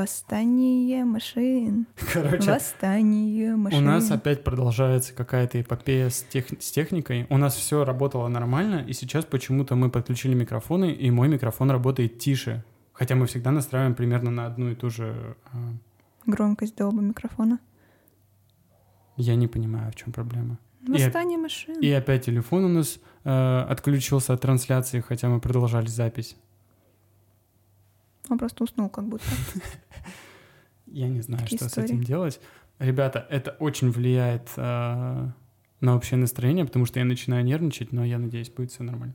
[0.00, 1.86] Восстание машин.
[2.14, 3.80] Короче, Восстание машин.
[3.80, 6.46] у нас опять продолжается какая-то эпопея с, тех...
[6.58, 7.26] с техникой.
[7.28, 12.18] У нас все работало нормально, и сейчас почему-то мы подключили микрофоны, и мой микрофон работает
[12.18, 12.64] тише.
[12.94, 15.36] Хотя мы всегда настраиваем примерно на одну и ту же...
[15.52, 15.74] а,
[16.24, 17.58] Громкость до оба микрофона.
[19.18, 20.58] Я не понимаю, в чем проблема.
[20.86, 21.78] И Восстание машин.
[21.78, 26.36] И опять телефон у нас э, отключился от трансляции, хотя мы продолжали запись.
[28.30, 29.24] Он просто уснул как будто.
[30.86, 31.86] Я не знаю, Такие что истории.
[31.86, 32.40] с этим делать.
[32.78, 35.28] Ребята, это очень влияет э,
[35.80, 39.14] на общее настроение, потому что я начинаю нервничать, но я надеюсь, будет все нормально.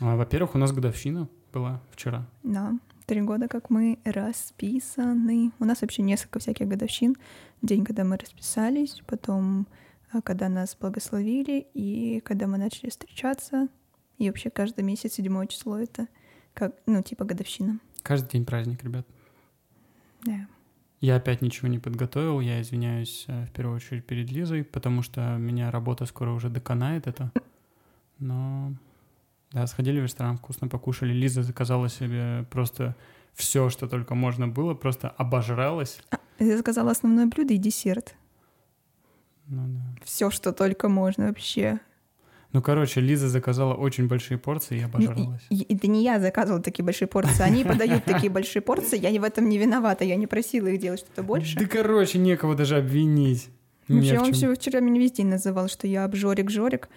[0.00, 2.26] А, во-первых, у нас годовщина была вчера.
[2.42, 2.72] Да,
[3.06, 5.52] три года, как мы расписаны.
[5.58, 7.16] У нас вообще несколько всяких годовщин.
[7.60, 9.66] День, когда мы расписались, потом,
[10.10, 13.68] а, когда нас благословили, и когда мы начали встречаться.
[14.18, 16.08] И вообще каждый месяц, седьмое число, это
[16.54, 17.78] как, ну, типа годовщина.
[18.02, 19.06] Каждый день праздник, ребят.
[20.24, 20.46] Да.
[21.00, 25.36] Я опять ничего не подготовил, я извиняюсь э, в первую очередь перед Лизой, потому что
[25.36, 27.32] меня работа скоро уже доконает это.
[28.18, 28.72] Но
[29.50, 31.12] да, сходили в ресторан, вкусно покушали.
[31.12, 32.94] Лиза заказала себе просто
[33.34, 36.00] все, что только можно было, просто обожралась.
[36.38, 38.14] Я заказала основное блюдо и десерт.
[39.46, 40.04] Ну, да.
[40.04, 41.80] Все, что только можно вообще.
[42.52, 45.42] Ну, короче, Лиза заказала очень большие порции и Ну, обожралась.
[45.50, 47.42] Это не я заказывала такие большие порции.
[47.42, 48.98] Они подают такие большие порции.
[48.98, 50.04] Я в этом не виновата.
[50.04, 51.58] Я не просила их делать что-то больше.
[51.58, 53.48] Да, короче, некого даже обвинить.
[53.88, 56.88] Вообще, он вчера меня весь день называл, что я обжорик-жорик.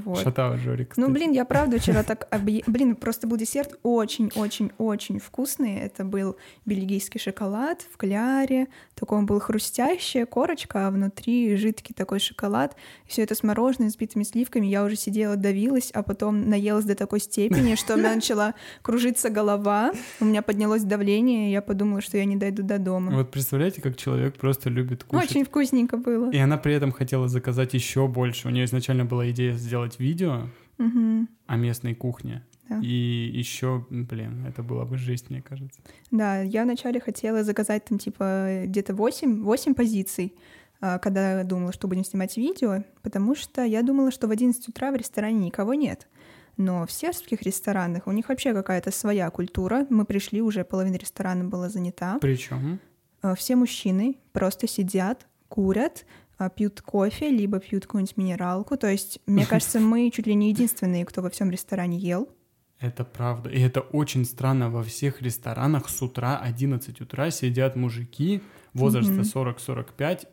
[0.00, 0.20] Вот.
[0.22, 2.26] Шатава Жорик, Ну, блин, я правда вчера так...
[2.30, 5.76] объе- Блин, просто был десерт очень-очень-очень вкусный.
[5.76, 8.68] Это был бельгийский шоколад в кляре.
[8.94, 12.76] Такой он был хрустящая корочка, а внутри жидкий такой шоколад.
[13.06, 14.66] Все это с мороженым, с битыми сливками.
[14.66, 19.30] Я уже сидела, давилась, а потом наелась до такой степени, что у меня начала кружиться
[19.30, 19.92] голова.
[20.20, 23.12] У меня поднялось давление, и я подумала, что я не дойду до дома.
[23.14, 25.30] Вот представляете, как человек просто любит кушать.
[25.30, 26.30] Очень вкусненько было.
[26.30, 28.48] И она при этом хотела заказать еще больше.
[28.48, 31.28] У нее изначально была идея сделать видео Мгм.
[31.46, 32.42] о местной кухне.
[32.68, 32.80] Да.
[32.82, 35.80] И еще, блин, это была бы жизнь, мне кажется.
[36.10, 40.34] Да, я вначале хотела заказать там типа где-то 8, 8 позиций,
[40.80, 44.90] а, когда думала, что будем снимать видео, потому что я думала, что в 11 утра
[44.90, 46.08] в ресторане никого нет.
[46.56, 49.86] Но в сербских ресторанах у них вообще какая-то своя культура.
[49.90, 52.18] Мы пришли, уже половина ресторана была занята.
[52.20, 52.78] Причем
[53.22, 56.06] А, Все мужчины просто сидят, курят,
[56.56, 58.76] пьют кофе, либо пьют какую-нибудь минералку.
[58.76, 62.28] То есть, мне кажется, мы чуть ли не единственные, кто во всем ресторане ел.
[62.80, 63.50] это правда.
[63.50, 64.70] И это очень странно.
[64.70, 68.40] Во всех ресторанах с утра, 11 утра, сидят мужики
[68.74, 69.22] возраста Мгм.
[69.22, 70.26] 40-45,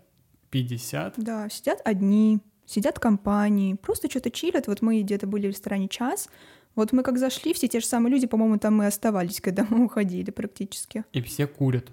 [0.50, 1.14] 50.
[1.18, 4.68] Да, сидят одни, сидят компании, просто что-то чилят.
[4.68, 6.30] Вот мы где-то были в ресторане час,
[6.76, 9.84] вот мы как зашли, все те же самые люди, по-моему, там и оставались, когда мы
[9.86, 11.04] уходили практически.
[11.14, 11.90] И все курят.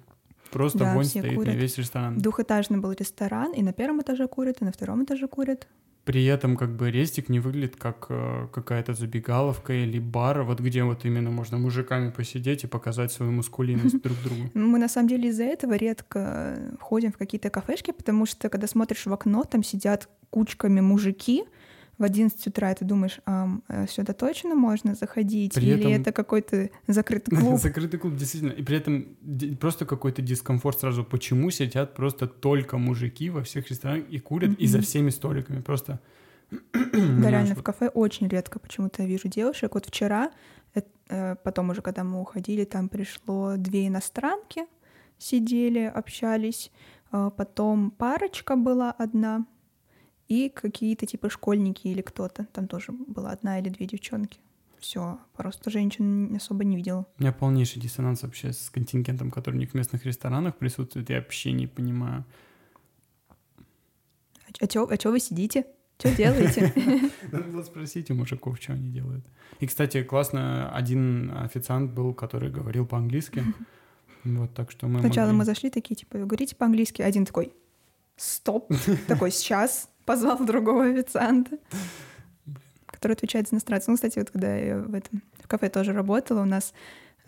[0.50, 1.54] Просто Да, вонь все стоит курят.
[1.54, 2.18] на весь ресторан.
[2.18, 5.66] Двухэтажный был ресторан, и на первом этаже курят, и на втором этаже курят.
[6.04, 10.82] При этом как бы рестик не выглядит как э, какая-то забегаловка или бар, вот где
[10.82, 14.50] вот именно можно мужиками посидеть и показать свою мускулинность друг другу.
[14.54, 19.04] Мы на самом деле из-за этого редко ходим в какие-то кафешки, потому что когда смотришь
[19.04, 21.44] в окно, там сидят кучками мужики,
[21.98, 25.54] в 11 утра, и ты думаешь, а, э, сюда точно можно заходить?
[25.54, 27.60] При Или этом- это какой-то закрытый клуб?
[27.60, 28.52] Закрытый клуб, действительно.
[28.52, 29.16] И при этом
[29.60, 31.04] просто какой-то дискомфорт сразу.
[31.04, 35.60] Почему сидят просто только мужики во всех ресторанах и курят, и за всеми столиками?
[35.60, 36.00] Просто...
[36.72, 39.74] Да, реально, в кафе очень редко почему-то я вижу девушек.
[39.74, 40.30] Вот вчера,
[40.74, 44.62] э, э, потом уже, когда мы уходили, там пришло две иностранки,
[45.18, 46.70] сидели, общались.
[47.10, 49.46] А Потом парочка была одна,
[50.28, 52.44] и какие-то типа школьники или кто-то.
[52.52, 54.38] Там тоже была одна или две девчонки.
[54.78, 57.06] Все, просто женщин особо не видела.
[57.18, 61.10] У меня полнейший диссонанс вообще с контингентом, который у них в местных ресторанах присутствует.
[61.10, 62.24] Я вообще не понимаю.
[64.60, 65.66] А чё, а чё вы сидите?
[65.98, 66.72] Что делаете?
[67.32, 69.24] Надо было спросить у мужиков, что они делают.
[69.58, 73.42] И, кстати, классно, один официант был, который говорил по-английски.
[74.24, 77.02] Вот, так что мы Сначала могли- мы зашли такие, типа, говорите по-английски.
[77.02, 77.52] Один такой,
[78.16, 78.72] стоп,
[79.08, 81.58] такой, сейчас, позвал другого официанта,
[82.86, 83.88] который отвечает за иностранцев.
[83.88, 86.72] Ну, кстати, вот когда я в этом в кафе тоже работала, у нас,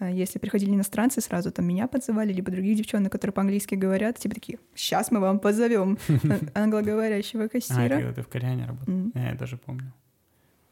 [0.00, 4.34] э, если приходили иностранцы, сразу там меня подзывали, либо других девчонок, которые по-английски говорят, типа
[4.34, 5.98] такие, сейчас мы вам позовем
[6.54, 7.88] англоговорящего А, кассира.
[7.88, 8.94] когда ты в Кориане работал.
[9.14, 9.92] Я даже помню.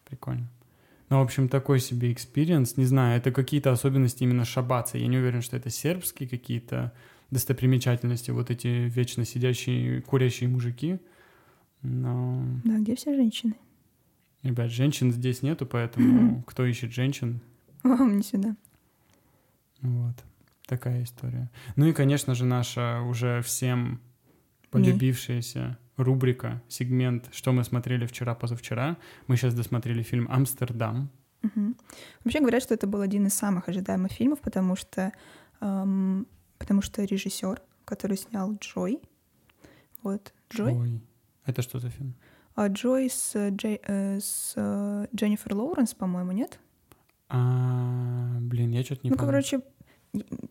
[0.08, 0.46] Прикольно.
[1.10, 2.76] Ну, в общем, такой себе experience.
[2.76, 4.98] Не знаю, это какие-то особенности именно Шабаца.
[4.98, 6.92] Я не уверен, что это сербские какие-то
[7.30, 10.98] достопримечательности, вот эти вечно сидящие, курящие мужики.
[11.82, 13.54] Но, Да, где все женщины?
[14.42, 17.40] ребят, женщин здесь нету, поэтому кто ищет женщин,
[17.82, 18.56] Вам не сюда.
[19.80, 20.14] вот.
[20.66, 21.50] Такая история.
[21.76, 24.00] Ну и, конечно же, наша уже всем
[24.70, 28.98] полюбившаяся рубрика, сегмент «Что мы смотрели вчера-позавчера».
[29.28, 31.10] Мы сейчас досмотрели фильм «Амстердам».
[31.42, 31.74] Угу.
[32.24, 35.12] Вообще говорят, что это был один из самых ожидаемых фильмов, потому что,
[35.60, 36.26] эм,
[36.58, 39.00] потому что режиссер, который снял Джой,
[40.02, 40.72] вот Джой.
[40.74, 41.00] Джой.
[41.48, 42.14] Это что за фильм?
[42.54, 46.60] А Джой с, Джей, э, с э, Дженнифер Лоуренс, по-моему, нет?
[47.28, 49.30] А, блин, я что-то не ну, помню.
[49.30, 49.60] короче,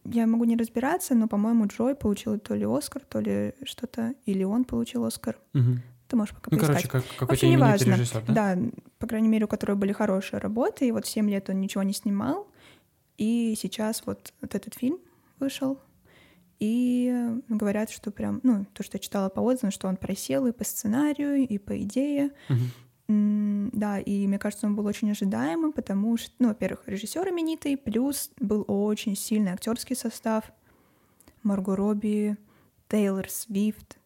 [0.05, 4.43] я могу не разбираться, но, по-моему, Джой получил то ли Оскар, то ли что-то, или
[4.43, 5.37] он получил Оскар.
[5.53, 5.79] Угу.
[6.07, 6.67] Ты можешь пока Ну, поискать.
[6.67, 7.91] короче, как, какой-то Вообще неважно.
[7.91, 8.55] режиссер, да?
[8.55, 8.61] Да,
[8.97, 11.83] по крайней мере, у которого были хорошие работы, и вот в 7 лет он ничего
[11.83, 12.47] не снимал,
[13.17, 14.97] и сейчас вот, вот этот фильм
[15.39, 15.79] вышел,
[16.59, 20.47] и э, говорят, что прям, ну, то, что я читала по отзывам, что он просел
[20.47, 22.71] и по сценарию, и по идее, Мгм.
[23.09, 27.77] М, Да, и мне кажется, он был очень ожидаемым, потому что, ну, во-первых, режиссер именитый,
[27.77, 30.51] плюс был очень сильный актерский состав.
[31.43, 32.35] Марго Робби,
[32.89, 33.97] Тейлор Свифт,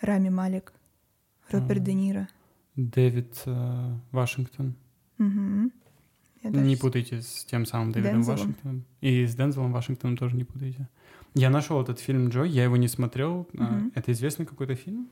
[0.00, 0.72] Рами Малик,
[1.50, 1.84] Роберт А.
[1.84, 2.28] Де Ниро.
[2.76, 4.74] Дэвид э, Вашингтон.
[6.42, 8.36] Даже Не путайте с тем самым Дэвидом Дензелом.
[8.38, 8.84] Вашингтоном.
[9.00, 10.88] И с Дензелом Вашингтоном тоже не путайте.
[11.34, 13.48] Я нашел этот фильм Джой, я его не смотрел.
[13.52, 13.92] Мгм.
[13.94, 15.08] Это известный какой-то фильм?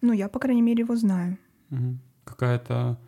[0.00, 1.36] Ну, я, по крайней мере, его знаю.
[1.70, 1.98] Мгм.
[2.24, 2.98] Какая-то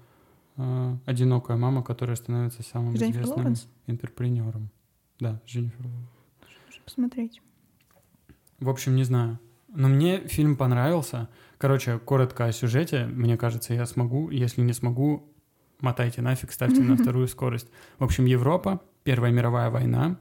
[0.56, 3.68] э, одинокая мама, которая становится самым Дженнифер известным Лоуренс?
[3.86, 4.70] интерпренером.
[5.20, 6.08] Да, Дженнифер Лоуренс.
[6.84, 7.42] Посмотреть.
[8.58, 9.38] В общем, не знаю.
[9.68, 11.28] Но мне фильм понравился.
[11.58, 13.04] Короче, коротко о сюжете.
[13.06, 14.30] Мне кажется, я смогу.
[14.30, 15.28] Если не смогу,
[15.80, 17.68] мотайте нафиг, ставьте на вторую скорость.
[17.98, 20.16] В общем, Европа, Первая мировая война.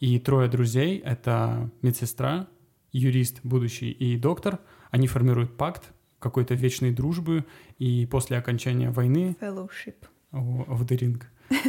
[0.00, 2.48] И трое друзей— это медсестра,
[2.90, 4.58] юрист будущий и доктор.
[4.90, 7.44] Они формируют пакт какой-то вечной дружбы.
[7.78, 9.96] И после окончания войны Fellowship.
[10.32, 11.22] of the Ring.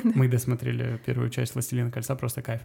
[0.04, 2.62] Мы досмотрели первую часть «Властелина кольца», просто кайф.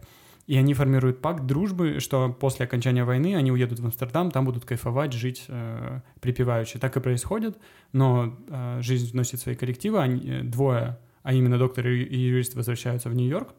[0.46, 4.64] И они формируют пакт дружбы, что после окончания войны они уедут в Амстердам, там будут
[4.64, 6.78] кайфовать, жить э, припеваючи.
[6.78, 7.58] Так и происходит,
[7.92, 9.98] но э, жизнь вносит свои коррективы.
[9.98, 13.54] Они, э, двое, а именно доктор и юрист, возвращаются в Нью-Йорк,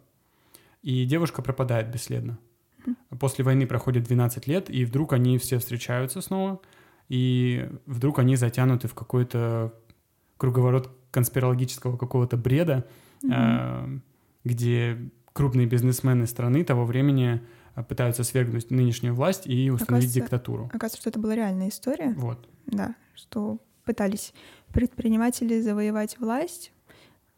[0.82, 2.40] и девушка пропадает бесследно.
[3.20, 6.62] После войны проходит 12 лет, и вдруг они все встречаются снова,
[7.10, 9.74] и вдруг они затянуты в какой-то
[10.38, 12.86] круговорот конспирологического какого-то бреда,
[13.24, 14.00] э,
[14.44, 17.42] где крупные бизнесмены страны того времени
[17.76, 20.66] э, пытаются свергнуть нынешнюю власть и установить Оказывается, диктатуру.
[20.66, 22.14] Оказывается, что это была реальная история.
[22.18, 22.48] Вот.
[22.68, 24.34] Да, что пытались
[24.74, 26.72] предприниматели завоевать власть,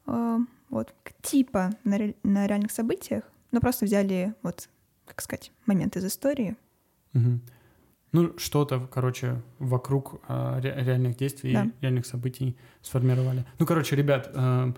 [0.08, 0.38] э,
[0.70, 4.70] вот, типа на, ре- на реальных событиях, но просто взяли, вот,
[5.06, 6.56] как сказать, момент из истории.
[7.14, 7.42] Мгм.
[8.12, 11.68] Ну, что-то, короче, вокруг э, ре- реальных действий, Да.
[11.82, 13.46] реальных событий сформировали.
[13.60, 14.74] Ну, короче, ребят, э,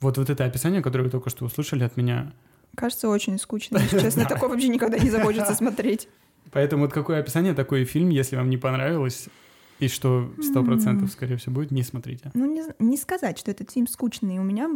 [0.00, 2.32] вот, вот это описание, которое вы только что услышали от меня,
[2.76, 4.24] Кажется, очень скучно, если честно.
[4.26, 6.08] Такое вообще никогда не захочется смотреть.
[6.52, 9.28] Поэтому вот какое описание, такой фильм, если вам не понравилось,
[9.80, 12.30] и что сто процентов, скорее всего, будет, не смотрите.
[12.32, 14.38] Ну, не, не сказать, что этот фильм скучный.
[14.38, 14.70] У меня,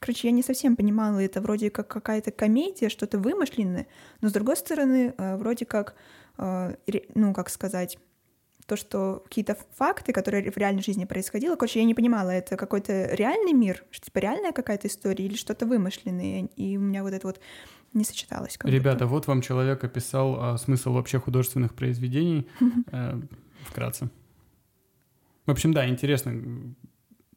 [0.00, 3.86] короче, я не совсем понимала, это вроде как какая-то комедия, что-то вымышленное,
[4.20, 5.94] но с другой стороны, э, вроде как,
[6.38, 6.74] э,
[7.14, 7.98] ну, как сказать,
[8.66, 13.14] то, что какие-то факты, которые в реальной жизни происходило, короче, я не понимала, это какой-то
[13.14, 17.26] реальный мир, что типа реальная какая-то история или что-то вымышленное, и у меня вот это
[17.26, 17.40] вот
[17.92, 18.56] не сочеталось.
[18.62, 19.06] Ребята, будто.
[19.08, 22.46] вот вам человек описал а, смысл вообще художественных произведений
[22.92, 23.20] э,
[23.64, 24.08] вкратце.
[25.46, 26.32] В общем, да, интересно.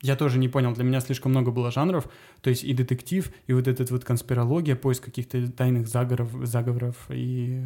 [0.03, 2.07] Я тоже не понял, для меня слишком много было жанров,
[2.41, 7.61] то есть и детектив, и вот этот вот конспирология, поиск каких-то тайных заговоров, заговоров и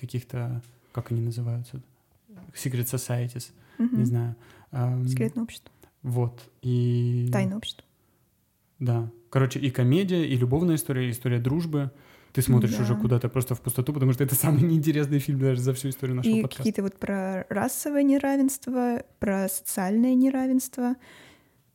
[0.00, 1.80] каких-то, как они называются,
[2.54, 3.98] secret societies, Мгм.
[3.98, 4.36] не знаю.
[5.08, 5.70] Секретное общество,
[6.02, 7.28] Вот, и...
[7.32, 7.84] тайное общество.
[8.78, 9.10] Да.
[9.30, 11.90] Короче, и комедия, и любовная история, и история дружбы.
[12.32, 12.84] Ты смотришь Да.
[12.84, 16.16] уже куда-то просто в пустоту, потому что это самый неинтересный фильм даже за всю историю
[16.16, 16.58] нашего И подкаста.
[16.62, 20.94] какие-то вот про расовое неравенство, про социальное неравенство,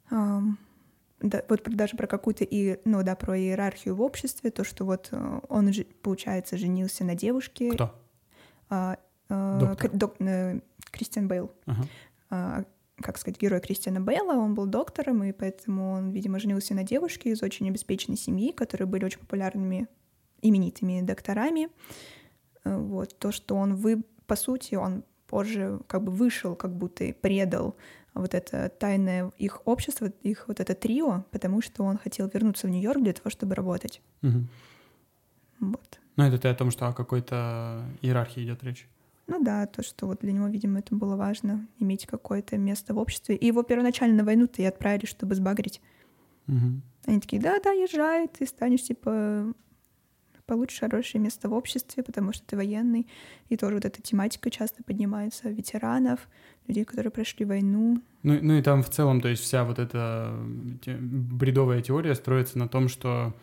[0.09, 5.09] да, вот даже про какую-то и, ну да, про иерархию в обществе, то, что вот
[5.11, 5.71] э, он,
[6.01, 7.71] получается, женился на девушке.
[7.71, 7.95] Кто?
[8.69, 8.97] а,
[9.29, 9.89] а, Доктор.
[9.89, 10.59] К- док- э,
[10.91, 11.51] Кристиан Бейл.
[11.65, 11.83] Ага.
[12.29, 12.63] А,
[13.01, 17.31] как сказать, герой Кристиана Бейла, он был доктором, и поэтому он, видимо, женился на девушке
[17.31, 19.87] из очень обеспеченной семьи, которые были очень популярными,
[20.41, 21.69] именитыми докторами.
[22.65, 27.03] Э, Вот, то, что он, вы, по сути, он позже как бы вышел, как будто
[27.05, 27.75] и предал
[28.15, 32.69] вот это тайное их общество, их вот это трио, потому что он хотел вернуться в
[32.69, 34.01] Нью-Йорк для того, чтобы работать.
[34.21, 34.47] Мгм.
[35.59, 35.99] Вот.
[36.15, 38.87] Ну, это ты о том, что о какой-то иерархии идет речь.
[39.27, 42.97] Ну да, то, что вот для него, видимо, это было важно, иметь какое-то место в
[42.97, 43.35] обществе.
[43.35, 45.81] И его первоначально на войну-то и отправили, чтобы сбагрить.
[46.47, 46.83] Мгм.
[47.05, 49.53] Они такие, да-да, езжай, ты станешь, типа,
[50.45, 53.07] получишь хорошее место в обществе, потому что ты военный.
[53.49, 56.27] И тоже вот эта тематика часто поднимается ветеранов,
[56.67, 58.01] людей, которые прошли войну.
[58.23, 60.33] Ну, ну и там в целом, то есть вся вот эта
[60.85, 63.35] бредовая теория строится на том, что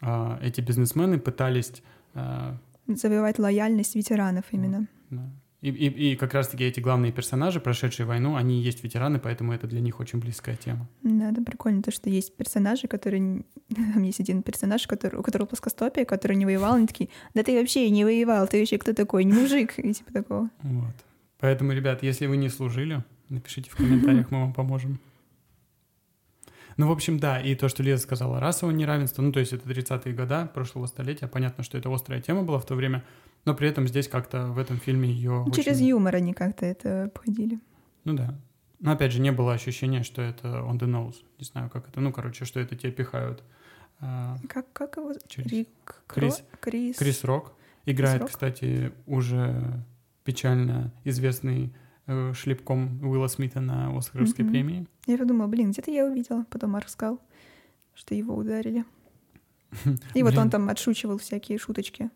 [0.00, 1.72] а, эти бизнесмены пытались
[2.14, 4.86] а, Завоевать лояльность ветеранов именно.
[5.10, 5.30] да.
[5.60, 9.66] И, и, и как раз-таки эти главные персонажи, прошедшие войну, они есть ветераны, поэтому это
[9.66, 10.88] для них очень близкая тема.
[11.02, 13.44] Да, это прикольно, то, что есть персонажи, которые...
[13.74, 17.58] Там есть один персонаж, который, у которого плоскостопие, который не воевал, они такие, да ты
[17.58, 20.48] вообще не воевал, ты вообще кто такой, не мужик, и типа такого.
[20.62, 20.94] Вот.
[21.40, 25.00] Поэтому, ребят, если вы не служили, напишите в комментариях, мы вам поможем.
[26.76, 29.68] Ну, в общем, да, и то, что Лиза сказала, расовое неравенство, ну, то есть это
[29.68, 33.02] 30-е года прошлого столетия, понятно, что это острая тема была в то время,
[33.44, 37.04] но при этом здесь как-то в этом фильме ее Ну, Через юмор они как-то это
[37.04, 37.58] обходили.
[38.04, 38.38] Ну да.
[38.80, 41.16] Но опять же, не было ощущения, что это on the nose.
[41.38, 42.00] Не знаю, как это.
[42.00, 43.42] Ну, короче, что это тебе пихают.
[44.00, 45.12] А, Как, как его?
[45.26, 45.68] Через- Рик
[46.06, 46.96] Крис- Крис.
[46.96, 47.54] Крис Рок
[47.86, 48.30] играет, Рок?
[48.30, 49.82] кстати, уже
[50.24, 51.72] печально известный
[52.06, 54.52] э, шлепком Уилла Смита на Оскаровской Мгм.
[54.52, 54.86] премии.
[55.06, 56.46] Я подумала, блин, где-то я увидела.
[56.48, 57.20] Потом Марк сказал,
[57.94, 58.84] что его ударили.
[60.14, 62.10] И вот он там отшучивал всякие шуточки.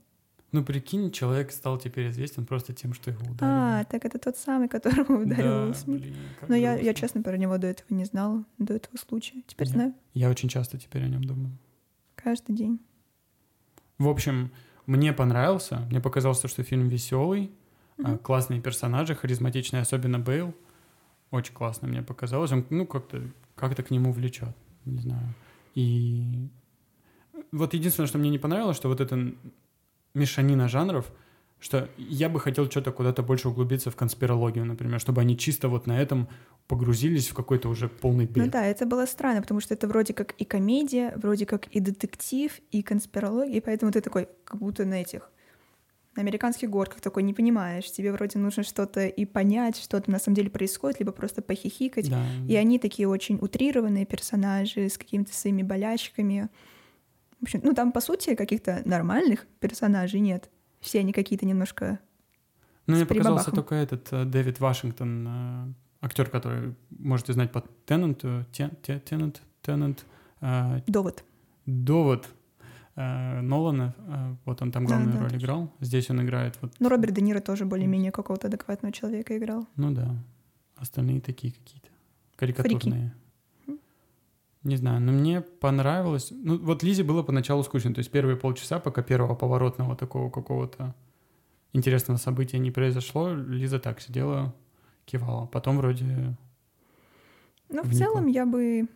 [0.52, 3.38] Ну, прикинь, человек стал теперь известен просто тем, что его ударили.
[3.42, 6.02] А, так это тот самый, которого ударил да, Смит.
[6.02, 6.16] блин,
[6.46, 9.42] Но я, я честно про него до этого не знала, до этого случая.
[9.46, 11.56] Теперь Я- знаю Я очень часто теперь о нем думаю.
[12.16, 12.80] каждый день.
[13.98, 14.50] В общем,
[14.86, 15.78] мне понравился.
[15.90, 17.50] Мне показалось, что фильм веселый,
[17.98, 18.18] а, Мгм.
[18.18, 20.54] классные персонажи, харизматичные, особенно Бейл.
[21.30, 22.52] Очень классно мне показалось.
[22.52, 23.22] Он, ну, как-то
[23.54, 24.54] как к нему влечет.
[24.84, 25.34] Не знаю.
[25.74, 26.48] И
[27.52, 29.32] вот единственное, что мне не понравилось, что вот эта
[30.14, 31.12] мешанина жанров,
[31.60, 35.86] что я бы хотел что-то куда-то больше углубиться в конспирологию, например, чтобы они чисто вот
[35.86, 36.28] на этом
[36.66, 38.50] погрузились в какой-то уже полный Ну бред.
[38.50, 42.52] да, это было странно, потому что это вроде как и комедия, вроде как и детектив,
[42.70, 45.30] и конспирология, и поэтому ты такой, как будто на этих
[46.14, 47.90] на американских горках такой не понимаешь.
[47.90, 52.10] Тебе вроде нужно что-то и понять, что там на самом деле происходит, либо просто похихикать.
[52.10, 52.22] Да.
[52.46, 56.50] И они такие очень утрированные персонажи с какими-то своими болячками.
[57.42, 60.48] В общем, ну там, по сути, каких-то нормальных персонажей нет.
[60.80, 61.98] Все они какие-то немножко...
[62.86, 68.44] Ну, мне показался только этот э, Дэвид Вашингтон, э, актер, который можете знать по Теннанту,
[68.52, 70.04] Те- Те- Теннант, Теннант,
[70.40, 71.24] э, Довод.
[71.66, 72.28] довод
[72.94, 75.44] э, Нолана, э, вот он там главную Да, да, роль точно.
[75.44, 75.72] играл.
[75.80, 79.66] Здесь он играет вот, Ну, Роберт Де Ниро тоже более-менее какого-то адекватного человека играл.
[79.76, 80.14] ну да,
[80.76, 81.88] остальные такие какие-то
[82.36, 83.14] карикатурные.
[84.64, 86.28] Не знаю, но мне понравилось.
[86.30, 87.92] Ну, вот Лизе было поначалу скучно.
[87.94, 90.94] То есть первые полчаса, пока первого поворотного такого какого-то
[91.72, 94.54] интересного события не произошло, Лиза так сидела,
[95.04, 95.46] кивала.
[95.46, 96.36] Потом вроде...
[97.68, 98.86] Ну, в целом я бы...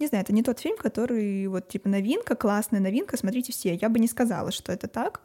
[0.00, 3.74] Не знаю, это не тот фильм, который вот типа новинка, классная новинка, смотрите все.
[3.74, 5.20] Я бы не сказала, что это так.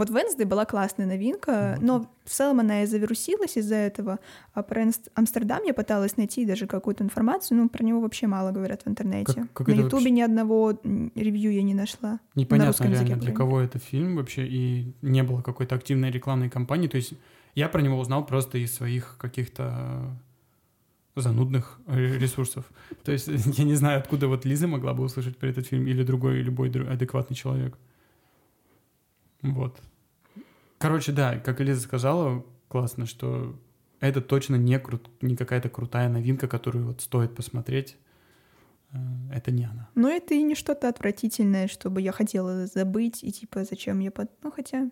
[0.00, 1.84] Вот Венсдей была классная новинка, Вот.
[1.86, 4.18] но в целом она и завирусилась из-за этого.
[4.54, 8.50] А про Амст- Амстердам я пыталась найти даже какую-то информацию, ну, про него вообще мало
[8.50, 9.32] говорят в интернете.
[9.34, 10.10] Как- как На Ютубе вообще?
[10.10, 10.78] ни одного
[11.14, 12.12] ревью я не нашла.
[12.34, 16.10] На Непонятно русском языке, реально, для кого это фильм вообще, и не было какой-то активной
[16.10, 16.88] рекламной кампании.
[16.88, 17.12] То есть
[17.54, 20.16] я про него узнал просто из своих каких-то
[21.16, 22.64] занудных э, ресурсов.
[23.04, 23.28] То есть
[23.58, 26.70] я не знаю, откуда вот Лиза могла бы услышать про этот фильм или другой, любой
[26.70, 27.76] адекватный человек.
[29.42, 29.78] Вот.
[30.80, 33.54] Короче, да, как и Лиза сказала, классно, что
[34.00, 37.98] это точно не, крут, не какая-то крутая новинка, которую вот стоит посмотреть.
[38.92, 38.96] Э,
[39.30, 39.90] Это не она.
[39.94, 44.30] Но это и не что-то отвратительное, чтобы я хотела забыть, и типа, зачем я под...
[44.42, 44.90] Ну, хотя...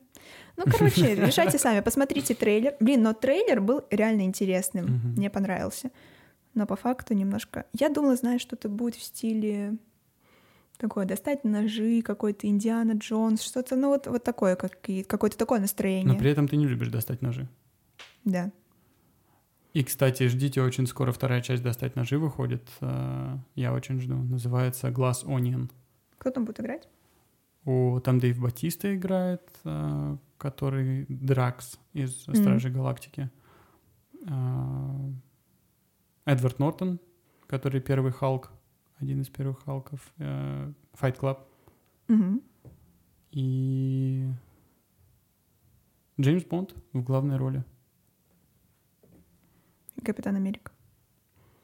[0.59, 2.75] Ну, короче, решайте сами, посмотрите трейлер.
[2.81, 5.91] Блин, но трейлер был реально интересным, мне понравился.
[6.53, 7.65] Но по факту немножко...
[7.73, 9.79] Я думала, знаешь, что-то будет в стиле
[10.79, 16.13] такое, достать ножи, какой-то Индиана Джонс, что-то, ну, вот, вот такое, как какое-то такое настроение.
[16.13, 17.49] Но при этом ты не любишь достать ножи.
[18.25, 18.51] Да.
[19.75, 22.67] И, кстати, ждите, очень скоро вторая часть «Достать ножи» выходит.
[22.81, 24.17] Э, Я очень жду.
[24.17, 25.71] Называется «Glass Onion».
[26.17, 26.89] Кто там будет играть?
[27.65, 32.23] О, там Дэйв Батиста играет, э, который Дракс из.
[32.23, 33.31] «Стражей Галактики».
[34.27, 35.13] Э,
[36.25, 36.99] Эдвард Нортон,
[37.47, 38.51] который первый Халк,
[39.01, 40.01] один из первых Халков.
[40.19, 41.39] э, Fight Club.
[42.09, 42.43] Мгм.
[43.31, 44.27] И
[46.21, 47.65] Джеймс Бонд в главной роли.
[50.05, 50.73] Капитан Америка.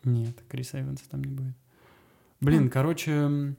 [0.05, 1.55] Нет, Криса Эванса там не будет.
[2.41, 2.71] Блин, М.
[2.71, 3.55] короче,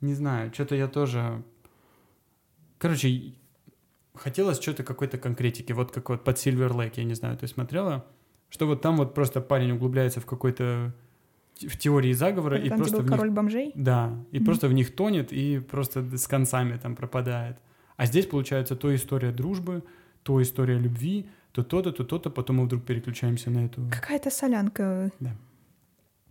[0.00, 1.42] не знаю, что-то я тоже...
[2.78, 3.34] Короче,
[4.14, 8.06] хотелось что-то какой-то конкретики, вот как вот под Silver Lake, я не знаю, ты смотрела?
[8.48, 10.94] Что вот там вот просто парень углубляется в какой-то
[11.66, 13.72] в теории заговора Это и там, где просто был в них король бомжей?
[13.74, 14.44] Да, и Мгм.
[14.46, 17.56] просто в них тонет и просто с концами там пропадает.
[17.96, 19.82] А здесь получается то история дружбы,
[20.22, 23.82] то история любви, то то-то, то то-то, потом мы вдруг переключаемся на эту.
[23.90, 25.10] Какая-то солянка.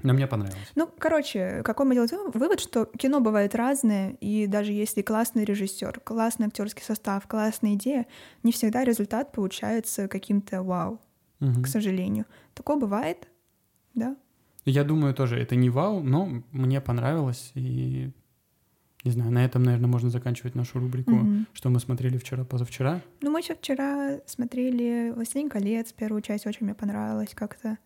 [0.04, 0.72] Но мне понравилось.
[0.76, 5.44] Ну, короче, какой мы делаем вы- вывод, что кино бывает разное, и даже если классный
[5.44, 8.06] режиссер, классный актерский состав, классная идея,
[8.44, 11.02] не всегда результат получается каким-то вау,
[11.40, 11.64] Мгм.
[11.64, 12.26] к сожалению.
[12.54, 13.28] Такое бывает,
[13.96, 14.16] да?
[14.70, 17.52] Я думаю, тоже это не вау, но мне понравилось.
[17.56, 18.12] И
[19.06, 21.48] не знаю, на этом, наверное, можно заканчивать нашу рубрику, Мгм.
[21.54, 23.02] что мы смотрели вчера, позавчера.
[23.22, 27.78] Ну, мы еще вчера смотрели «Властелин колец», первую часть очень мне понравилась как-то.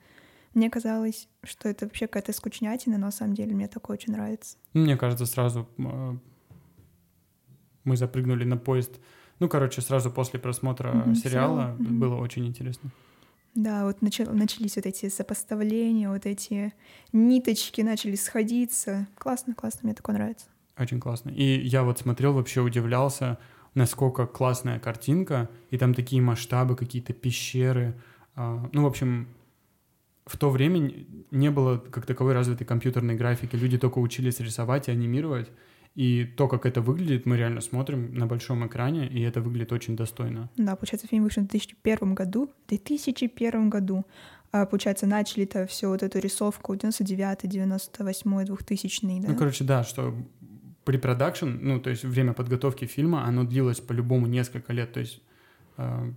[0.55, 4.57] Мне казалось, что это вообще какая-то скучнятина, но на самом деле мне такое очень нравится.
[4.73, 6.15] Ну, Мне кажется, сразу э,
[7.83, 8.99] мы запрыгнули на поезд.
[9.39, 11.99] Ну, короче, сразу после просмотра Мгм, сериала мгм.
[11.99, 12.89] было очень интересно.
[13.53, 16.73] Да, вот начал- начались вот эти сопоставления, вот эти
[17.11, 19.07] ниточки начали сходиться.
[19.17, 20.45] Классно, классно, мне такое нравится.
[20.77, 21.29] Очень классно.
[21.31, 23.37] И я вот смотрел, вообще удивлялся,
[23.75, 27.93] насколько классная картинка, и там такие масштабы, какие-то пещеры.
[28.35, 29.27] А, Ну, в общем,
[30.25, 30.93] в то время
[31.31, 33.55] не было как таковой развитой компьютерной графики.
[33.57, 35.49] Люди только учились рисовать и анимировать.
[35.95, 39.97] И то, как это выглядит, мы реально смотрим на большом экране, и это выглядит очень
[39.97, 40.49] достойно.
[40.55, 42.49] Да, получается, фильм вышел в 2001 году.
[42.65, 44.05] В 2001 году.
[44.53, 49.27] А, получается, начали-то все вот эту рисовку 99 98 2000 да?
[49.29, 50.15] Ну, короче, да, что
[50.85, 54.93] при продакшн, ну, то есть время подготовки фильма, оно длилось по-любому несколько лет.
[54.93, 55.21] То есть,
[55.77, 56.13] э,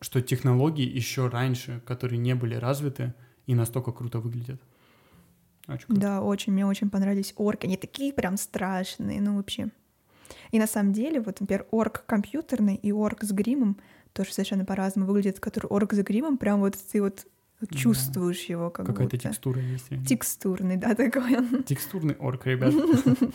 [0.00, 3.14] что технологии еще раньше, которые не были развиты,
[3.46, 4.60] и настолько круто выглядят.
[5.68, 6.00] Очень круто.
[6.00, 7.66] Да, очень, мне очень понравились орки.
[7.66, 9.68] Они такие прям страшные, ну вообще.
[10.50, 13.76] И на самом деле, вот, например, орк компьютерный и орк с гримом
[14.12, 15.40] тоже совершенно по-разному выглядят.
[15.40, 17.26] Который орк с гримом, прям вот ты вот
[17.60, 17.76] Да.
[17.76, 19.28] чувствуешь его как Какая-то будто.
[19.28, 19.90] текстура есть.
[19.90, 20.06] реально.
[20.06, 21.62] Текстурный, да, такой он.
[21.64, 22.72] Текстурный орк, ребят.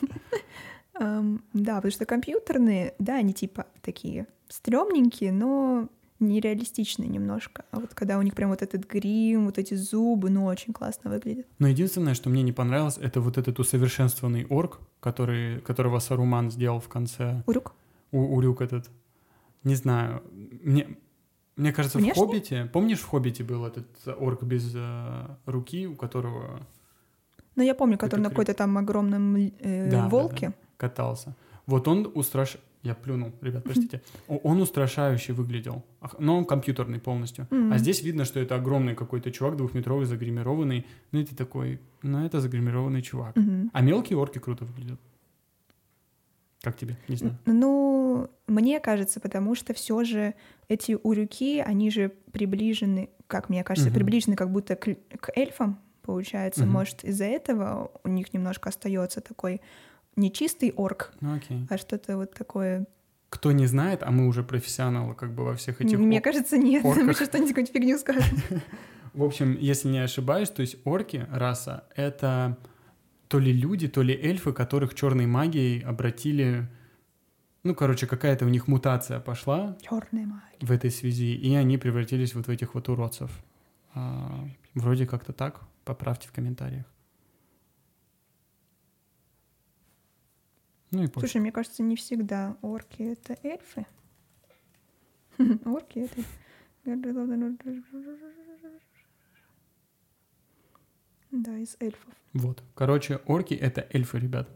[0.99, 5.89] Да, потому что компьютерные, да, они типа такие стрёмненькие, но
[6.27, 7.65] нереалистичные немножко.
[7.71, 11.09] А вот когда у них прям вот этот грим, вот эти зубы, ну, очень классно
[11.09, 11.47] выглядит.
[11.59, 16.79] Но единственное, что мне не понравилось, это вот этот усовершенствованный орк, который, которого Саруман сделал
[16.79, 17.43] в конце.
[17.45, 17.73] Урюк?
[18.11, 18.89] У, Урюк этот.
[19.63, 20.23] Не знаю.
[20.31, 20.97] Мне,
[21.55, 22.13] мне кажется, Внешне?
[22.13, 26.59] в «Хоббите», помнишь, в «Хоббите» был этот орк без э, руки, у которого
[27.55, 30.53] Ну, я помню, который на какой-то там огромном э, Да, да, волке.
[30.77, 31.35] катался.
[31.65, 32.57] Вот он устраш...
[32.83, 34.01] Я плюнул, ребят, простите.
[34.27, 35.83] Он устрашающе выглядел,
[36.19, 37.47] но он компьютерный полностью.
[37.71, 40.85] А здесь видно, что это огромный какой-то чувак, двухметровый, загримированный.
[41.11, 43.35] Ну и ты такой, ну это загримированный чувак.
[43.73, 44.99] А мелкие орки круто выглядят.
[46.61, 46.97] Как тебе?
[47.09, 47.37] Не знаю.
[47.45, 50.33] Ну, мне кажется, потому что все же
[50.69, 53.95] эти урюки, они же приближены, как мне кажется, Мгм.
[53.95, 56.63] приближены как будто к, к эльфам, получается.
[56.63, 56.71] Мгм.
[56.71, 59.59] Может, из-за этого у них немножко остается такой
[60.15, 61.65] не чистый орк, Ну окей.
[61.69, 62.85] а что-то вот такое.
[63.29, 65.97] Кто не знает, а мы уже профессионалы как бы во всех этих...
[65.97, 66.85] Мне ор- кажется, нет.
[66.85, 67.03] орках.
[67.03, 68.23] Мы сейчас что-нибудь какую-нибудь фигню скажем.
[69.13, 72.57] В общем, если не ошибаюсь, то есть орки, раса, это
[73.27, 76.67] то ли люди, то ли эльфы, которых черной магией обратили...
[77.63, 80.57] Ну, короче, какая-то у них мутация пошла Черная магия.
[80.59, 83.31] в этой связи, и они превратились вот в этих вот уродцев.
[83.95, 84.45] А,
[84.75, 85.61] вроде как-то так.
[85.85, 86.85] Поправьте в комментариях.
[90.93, 91.25] Ну и пусть.
[91.25, 93.85] Слушай, мне кажется, не всегда орки— это эльфы.
[95.65, 96.21] Орки— это...
[101.31, 102.13] Да, из эльфов.
[102.33, 102.63] Вот.
[102.75, 104.49] Короче, орки— это эльфы, ребят.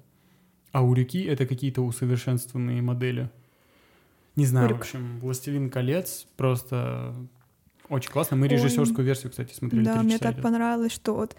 [0.71, 3.31] А урюки— это какие-то усовершенствованные модели.
[4.35, 4.79] Не знаю, Урюк.
[4.79, 7.15] в общем, «Властелин колец» просто
[7.89, 8.37] очень классно.
[8.37, 8.49] Мы Ой.
[8.49, 10.43] режиссерскую версию, кстати, смотрели Да, мне так идет.
[10.43, 11.35] понравилось, что вот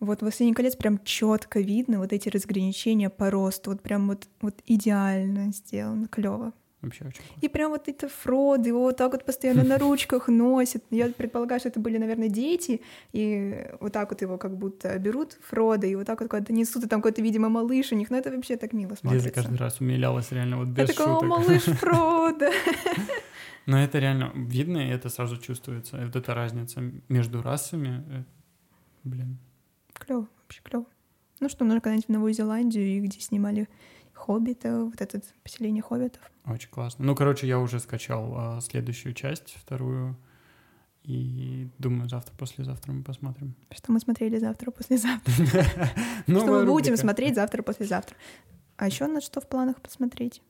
[0.00, 4.54] вот «Властелин колец» прям четко видно вот эти разграничения по росту, вот прям вот, вот
[4.66, 6.52] идеально сделано, клево.
[6.82, 7.38] Вообще очень классно.
[7.40, 10.84] И прям вот это Фрод, его вот так вот постоянно на ручках носит.
[10.90, 12.82] Я предполагаю, что это были, наверное, дети,
[13.12, 16.84] и вот так вот его как будто берут Фрода, и вот так вот куда-то несут,
[16.84, 19.30] и там какой-то, видимо, малыш у них, но это вообще так мило Лиза смотрится.
[19.30, 21.28] каждый раз умилялась реально вот Я без о, шуток.
[21.28, 22.50] малыш Фрода.
[23.66, 25.96] Но это реально видно, и это сразу чувствуется.
[26.04, 28.04] Вот эта разница между расами.
[28.10, 28.22] э,
[29.02, 29.38] Блин.
[29.98, 30.86] Клево, вообще клево.
[31.40, 33.68] Ну что, нужно когда-нибудь в Новую Зеландию, и где снимали
[34.14, 36.22] Хоббита, вот это поселение Хоббитов.
[36.46, 37.04] Очень классно.
[37.04, 40.16] Ну, короче, я уже скачал а, следующую часть, вторую.
[41.02, 43.54] И думаю, завтра, послезавтра мы посмотрим.
[43.70, 45.32] Что мы смотрели завтра, послезавтра.
[46.26, 48.16] Что мы будем смотреть завтра, послезавтра.
[48.76, 50.42] А еще на что в планах посмотреть?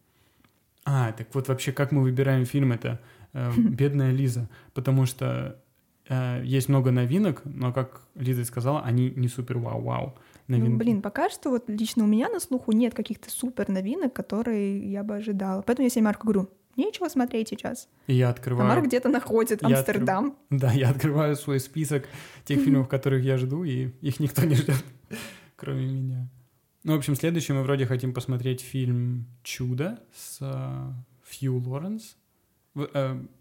[0.84, 3.00] А, так вот вообще, как мы выбираем фильм, это
[3.32, 5.60] э, «Бедная Лиза», потому что
[6.08, 10.16] э, есть много новинок, но, как Лиза сказала, они не супер вау-вау.
[10.48, 10.70] Новинки.
[10.70, 14.90] Ну, блин, пока что вот лично у меня на слуху нет каких-то супер новинок, которые
[14.90, 15.62] я бы ожидала.
[15.62, 17.88] Поэтому я себе Марку говорю, нечего смотреть сейчас.
[18.06, 18.68] И я А открываю...
[18.68, 20.36] Марк где-то находит Я Амстердам.
[20.50, 22.08] Да, я открываю свой список
[22.44, 24.84] тех фильмов, которых я жду, и их никто не ждет,
[25.56, 26.28] кроме меня.
[26.84, 30.92] Ну, в общем, следующий мы вроде хотим посмотреть фильм «Чудо» с э,
[31.24, 32.16] Фью Лоренс.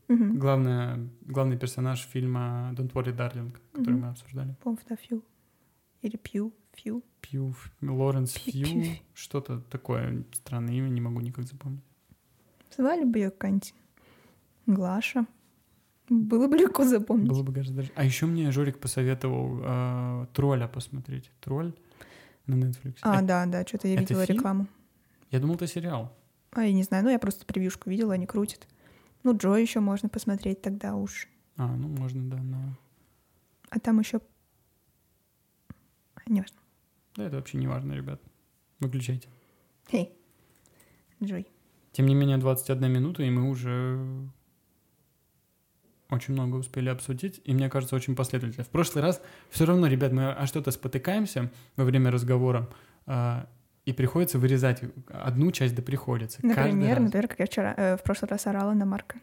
[0.07, 0.37] Мгм.
[0.37, 4.01] главная, главный персонаж фильма «Don't worry, darling», который Мгм.
[4.01, 4.55] мы обсуждали.
[4.63, 5.23] Да, Фью.
[6.01, 6.53] Или Пью.
[6.73, 7.01] Фью.
[7.21, 8.67] Пью, Лоренс Фью,
[9.13, 11.83] что-то такое странное имя, не могу никак запомнить.
[12.75, 13.73] Звали бы ее какая-нибудь
[14.67, 15.25] Глаша.
[16.09, 17.29] Было бы легко запомнить.
[17.29, 17.91] Было бы гораздо даже...
[17.95, 21.31] А еще мне Жорик посоветовал э, «Тролля» посмотреть.
[21.41, 21.73] «Тролль»
[22.45, 22.97] на Netflix.
[23.01, 24.37] А, Э, да, да, что-то я это видела фильм?
[24.37, 24.67] рекламу.
[25.31, 26.11] Я думал, это сериал.
[26.51, 28.67] А я не знаю, ну я просто превьюшку видела, они крутят.
[29.25, 31.27] Ну, Джо еще можно посмотреть тогда уж.
[31.57, 32.77] А, ну можно, да, но...
[33.71, 34.21] А там еще.
[36.27, 36.57] Не важно.
[37.15, 38.21] Да, это вообще не важно, ребят.
[38.79, 39.27] Выключайте.
[39.91, 40.13] Эй,
[41.23, 41.47] Джой.
[41.91, 44.29] Тем не менее, 21 минута, и мы уже
[46.11, 48.63] очень много успели обсудить, и мне кажется, очень последовательно.
[48.63, 52.69] В прошлый раз все равно, ребят, мы о что-то спотыкаемся во время разговора,
[53.07, 53.49] а,
[53.85, 56.39] и приходится вырезать одну часть, да приходится.
[56.43, 59.17] Например, например, как я вчера, э, в прошлый раз орала на Марка.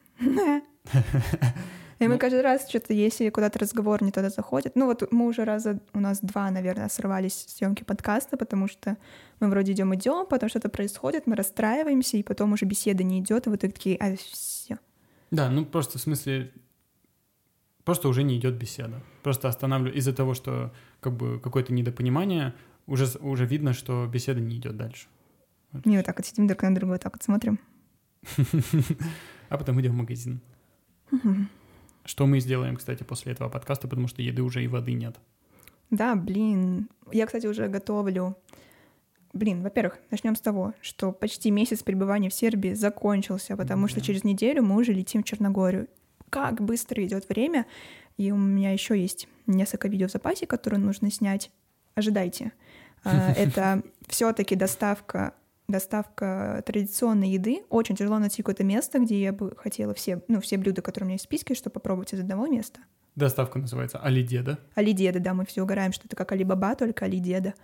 [1.98, 2.18] И мы Ну.
[2.18, 4.74] каждый раз что-то, если куда-то разговор не туда заходит.
[4.74, 8.96] Ну вот мы уже раза, у нас два, наверное, сорвались съемки подкаста, потому что
[9.38, 13.46] мы вроде идем идем, потом что-то происходит, мы расстраиваемся, и потом уже беседа не идет,
[13.46, 14.78] и в итоге такие, а все.
[15.30, 16.50] Да, ну просто в смысле,
[17.84, 19.00] просто уже не идет беседа.
[19.22, 22.52] Просто останавливаю из-за того, что как бы какое-то недопонимание,
[22.86, 25.08] уже, уже видно, что беседа не идет дальше.
[25.72, 25.86] Вот.
[25.86, 27.58] Не вот так вот сидим друг на друга, вот так вот смотрим.
[29.48, 30.40] А потом идем в магазин.
[32.04, 35.16] Что мы сделаем, кстати, после этого подкаста, потому что еды уже и воды нет.
[35.90, 36.88] Да, блин.
[37.12, 38.36] Я, кстати, уже готовлю.
[39.34, 44.06] Блин, во-первых, начнем с того, что почти месяц пребывания в Сербии закончился, потому что Да.
[44.06, 45.88] через неделю мы уже летим в Черногорию.
[46.30, 47.66] Как быстро идет время,
[48.16, 51.50] и у меня еще есть несколько видео в запасе, которые нужно снять.
[51.94, 52.52] Ожидайте.
[53.04, 55.34] А, Это все-таки доставка
[55.68, 57.62] доставка традиционной еды.
[57.70, 61.08] Очень тяжело найти какое-то место, где я бы хотела все, ну, все блюда, которые у
[61.08, 62.80] меня есть в списке, чтобы попробовать из одного места.
[63.16, 64.58] Доставка называется Алидеда.
[64.74, 67.54] Алидеда, да, мы все угораем, что это как Алибаба, только Алидеда.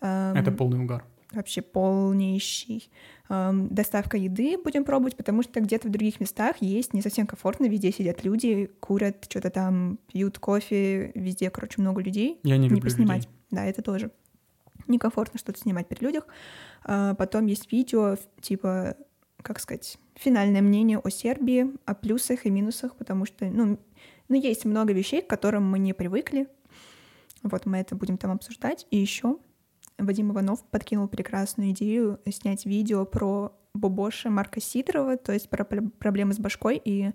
[0.00, 1.04] Эм, Это полный угар.
[1.32, 2.90] вообще полнейший.
[3.28, 7.66] Эм, доставка еды будем пробовать, потому что где-то в других местах есть не совсем комфортно,
[7.66, 12.38] везде сидят люди, курят, что-то там пьют кофе, везде, короче, много людей.
[12.42, 13.24] Я не не люблю поснимать.
[13.26, 13.39] людей.
[13.50, 14.10] Да, это тоже
[14.86, 16.26] некомфортно что-то снимать при людях.
[16.84, 18.96] А, Потом есть видео, типа,
[19.42, 23.78] как сказать, финальное мнение о Сербии, о плюсах и минусах, потому что, ну,
[24.28, 26.48] ну, есть много вещей, к которым мы не привыкли.
[27.42, 28.86] Вот мы это будем там обсуждать.
[28.90, 29.38] И еще
[29.98, 35.90] Вадим Иванов подкинул прекрасную идею снять видео про Бобоша Марка Сидорова, то есть про пр-
[35.98, 37.10] проблемы с башкой, и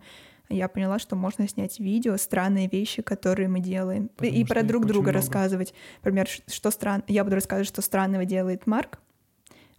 [0.50, 4.86] я поняла, что можно снять видео, странные вещи, которые мы делаем, Потому и про друг
[4.86, 5.14] друга много.
[5.14, 5.74] рассказывать.
[6.04, 7.04] Например, что стран...
[7.08, 9.00] Я буду рассказывать, что странного делает Марк,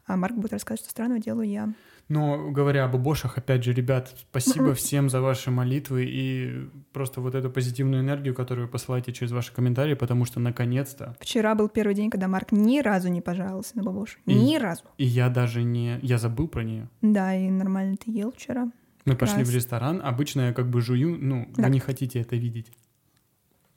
[0.07, 1.72] а Марк будет рассказывать, что странного делаю я.
[2.09, 7.35] Но говоря об обошах, опять же, ребят, спасибо всем за ваши молитвы и просто вот
[7.35, 11.94] эту позитивную энергию, которую вы посылаете через ваши комментарии, потому что наконец-то Вчера был первый
[11.96, 14.18] день, когда Марк ни разу не пожаловался на Бабошу.
[14.26, 14.85] И- Ни разу.
[14.98, 15.98] и я даже не...
[16.02, 16.88] Я забыл про нее.
[17.02, 18.70] Да, и нормально ты ел вчера.
[19.07, 19.55] Мы пошли в Раз.
[19.55, 21.64] ресторан, обычно я как бы жую, ну, Да.
[21.64, 22.71] вы не хотите это видеть.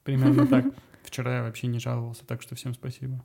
[0.04, 0.66] Примерно так.
[1.04, 3.24] Вчера я вообще не жаловался, так что всем спасибо.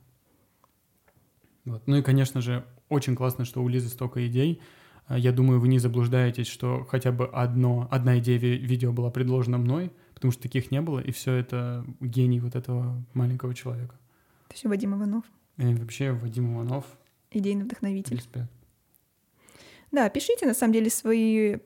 [1.65, 1.85] Вот.
[1.87, 4.61] Ну и, конечно же, очень классно, что у Лизы столько идей.
[5.07, 9.09] А, Я думаю, вы не заблуждаетесь, что хотя бы одно, одна идея ви- видео была
[9.11, 13.95] предложена мной, потому что таких не было, и все это гений вот этого маленького человека.
[14.47, 15.23] Это все Вадим Иванов,
[15.57, 16.85] И вообще Вадим Иванов,
[17.31, 18.15] идейный вдохновитель.
[18.17, 18.49] респект.
[19.91, 21.57] Да, пишите, на самом деле, свои,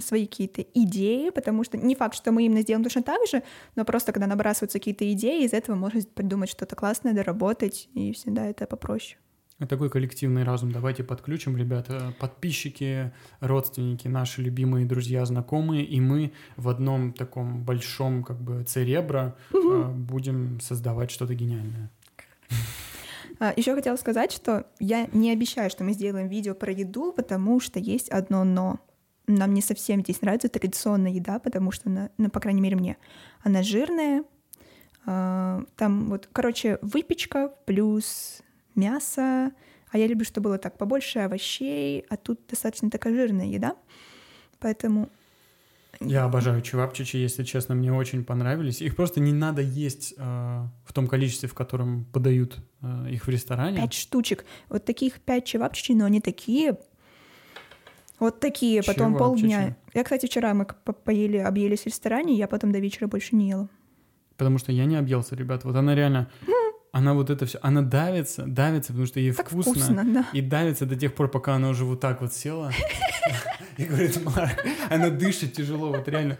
[0.00, 3.42] свои какие-то идеи, потому что не факт, что мы именно сделаем точно так же,
[3.76, 8.46] но просто когда набрасываются какие-то идеи, из этого можно придумать что-то классное, доработать, и всегда
[8.46, 9.18] это попроще.
[9.60, 16.32] А Такой коллективный разум давайте подключим, ребята, подписчики, родственники, наши любимые друзья, знакомые, и мы
[16.56, 21.90] в одном таком большом как бы церебро э, будем создавать что-то гениальное.
[23.56, 27.78] Еще хотела сказать, что я не обещаю, что мы сделаем видео про еду, потому что
[27.78, 28.80] есть одно но.
[29.26, 32.98] Нам не совсем здесь нравится традиционная еда, потому что, она, ну, по крайней мере, мне,
[33.42, 34.22] она жирная.
[35.06, 38.42] А, Там вот, короче, выпечка плюс
[38.74, 39.52] мясо.
[39.90, 43.76] А я люблю, чтобы было так побольше овощей, а тут достаточно такая жирная еда.
[44.58, 45.08] Поэтому
[46.00, 48.80] Я обожаю чевапчичи, если честно, мне очень понравились.
[48.82, 50.22] Их просто не надо есть э,
[50.84, 53.78] в том количестве, в котором подают э, их в ресторане.
[53.78, 54.44] Пять штучек.
[54.68, 56.78] Вот таких пять чевапчичей, но они такие...
[58.20, 59.76] Вот такие, потом полдня.
[59.92, 63.48] Я, кстати, вчера мы по- поели, объелись в ресторане, я потом до вечера больше не
[63.50, 63.68] ела.
[64.36, 65.64] Потому что я не объелся, ребят.
[65.64, 66.30] Вот она реально...
[66.92, 67.58] Она вот это все...
[67.60, 69.72] Она давится, давится, потому что ей Так вкусно.
[69.72, 70.26] вкусно, да.
[70.32, 72.70] И давится до тех пор, пока она уже вот так вот села.
[73.78, 76.38] И говорит, Марк, она дышит тяжело, вот реально.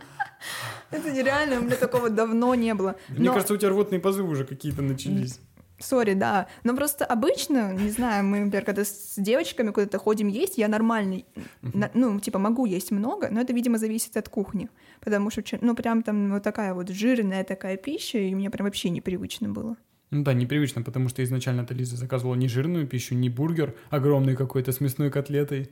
[0.90, 2.96] Это нереально, у меня такого давно не было.
[3.08, 5.40] Мне Но- кажется, у тебя рвотные позывы уже какие-то начались.
[5.80, 6.46] Сори, да.
[6.62, 11.26] Но просто обычно, не знаю, мы, например, когда с девочками куда-то ходим есть, я нормальный,
[11.62, 14.68] на- ну, типа, могу есть много, но это, видимо, зависит от кухни.
[15.00, 18.88] Потому что, ну, прям там вот такая вот жирная такая пища, и мне прям вообще
[18.90, 19.76] непривычно было.
[20.10, 24.70] Ну да, непривычно, потому что изначально-то Лиза заказывала не жирную пищу, не бургер огромный какой-то
[24.70, 25.70] с мясной котлетой.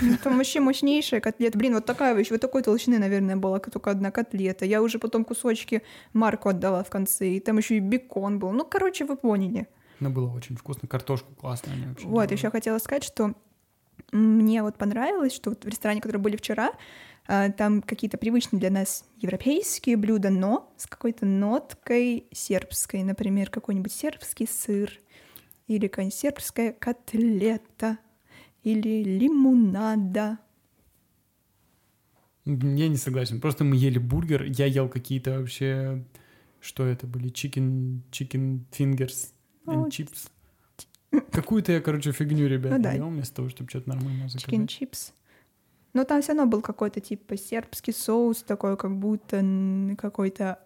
[0.00, 1.58] Ну, Там вообще мощнейшая котлета.
[1.58, 4.64] Блин, вот такая вещь, вот такой толщины, наверное, была только одна котлета.
[4.64, 8.52] Я уже потом кусочки Марку отдала в конце, и там еще и бекон был.
[8.52, 9.68] Ну, короче, вы поняли.
[10.00, 13.34] Но было очень вкусно, картошку классно Вот, еще хотела сказать, что
[14.10, 16.72] мне вот понравилось, что вот в ресторане, который были вчера,
[17.26, 23.92] а, там какие-то привычные для нас европейские блюда, но с какой-то ноткой сербской, например, какой-нибудь
[23.92, 24.98] сербский сыр
[25.68, 27.98] или сербская котлета
[28.62, 30.38] или лимонада.
[32.44, 33.40] Я не согласен.
[33.40, 36.04] Просто мы ели бургер, я ел какие-то вообще...
[36.60, 37.28] Что это были?
[37.32, 39.32] Chicken fingers
[39.66, 40.28] and Ну, chips.
[41.32, 42.92] Какую-то я, короче, фигню, ребят, Ну да.
[42.92, 44.70] ел вместо того, чтобы что-то нормальное заказать.
[44.70, 45.12] chips.
[45.92, 49.44] Но там все равно был какой-то типа сербский соус, такой как будто
[49.98, 50.60] какой-то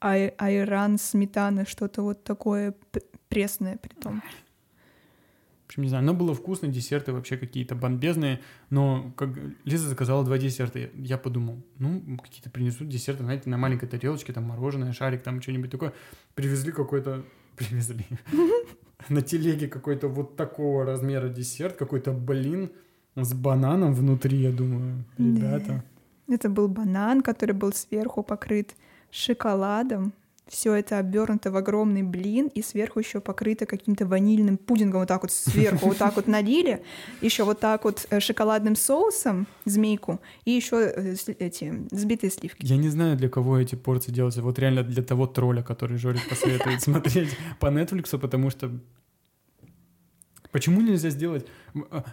[0.00, 2.74] ай- айран, сметана, что-то вот такое
[3.28, 4.22] пресное при том.
[5.72, 9.30] В общем, не знаю, но было вкусно, десерты вообще какие-то бомбезные, но как
[9.64, 14.34] Лиза заказала два десерта, я, я подумал, ну, какие-то принесут десерты, знаете, на маленькой тарелочке,
[14.34, 15.94] там мороженое, шарик, там что-нибудь такое.
[16.34, 17.24] Привезли какой-то,
[17.56, 18.04] привезли,
[19.08, 22.70] на телеге какой-то вот такого размера десерт, какой-то блин
[23.16, 25.82] с бананом внутри, я думаю, ребята.
[26.28, 28.76] Это был банан, который был сверху покрыт
[29.10, 30.12] шоколадом.
[30.48, 35.00] Все это обернуто в огромный блин, и сверху еще покрыто каким-то ванильным пудингом.
[35.00, 36.82] Вот так вот сверху, вот так вот налили.
[37.20, 40.84] Еще вот так вот э, шоколадным соусом змейку, и еще
[41.38, 42.66] эти взбитые сливки.
[42.66, 44.42] Я не знаю, для кого эти порции делаются.
[44.42, 48.70] Вот реально для того тролля, который Жорик посоветует смотреть по Netflix, потому что...
[50.50, 51.46] Почему нельзя сделать...
[51.90, 52.04] а,